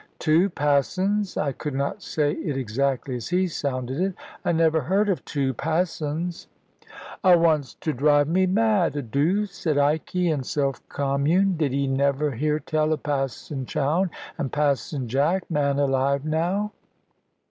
"Two 0.17 0.49
Passons!" 0.49 1.37
I 1.37 1.51
could 1.51 1.75
not 1.75 2.01
say 2.01 2.31
it 2.31 2.57
exactly 2.57 3.17
as 3.17 3.27
he 3.29 3.45
sounded 3.47 3.99
it. 4.01 4.15
"I 4.43 4.51
never 4.51 4.81
heard 4.81 5.09
of 5.09 5.23
two 5.25 5.53
Passons." 5.53 6.47
"'A 7.23 7.37
wants 7.37 7.75
to 7.75 7.93
draive 7.93 8.27
me 8.27 8.47
mad, 8.47 8.95
'a 8.95 9.03
dooth," 9.03 9.51
said 9.51 9.77
Ikey, 9.77 10.31
in 10.31 10.41
self 10.41 10.81
commune: 10.89 11.55
"Did 11.55 11.71
'e 11.71 11.85
never 11.85 12.31
hear 12.31 12.57
tell 12.59 12.91
of 12.93 13.03
Passon 13.03 13.67
Chowne, 13.67 14.09
and 14.39 14.51
Passon 14.51 15.07
Jack, 15.07 15.51
man 15.51 15.77
alive 15.77 16.25
now?" 16.25 16.71